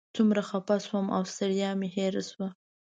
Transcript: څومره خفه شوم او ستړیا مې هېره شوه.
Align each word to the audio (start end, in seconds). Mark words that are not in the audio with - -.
څومره 0.15 0.41
خفه 0.49 0.75
شوم 0.85 1.05
او 1.15 1.21
ستړیا 1.33 1.69
مې 1.79 1.89
هېره 1.95 2.23
شوه. 2.29 2.47